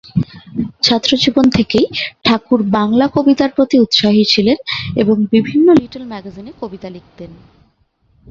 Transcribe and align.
ছাত্র 0.83 1.11
জীবন 1.17 1.45
থেকেই 1.49 1.85
ঠাকুর 2.25 2.59
বাংলা 2.77 3.05
কবিতার 3.15 3.51
প্রতি 3.55 3.75
উৎসাহী 3.79 4.23
ছিলেন 4.25 4.57
এবং 4.95 5.15
বিভিন্ন 5.31 5.67
লিটল 5.81 6.03
ম্যাগাজিনে 6.05 6.51
কবিতা 6.61 6.87
লিখতেন। 6.89 7.31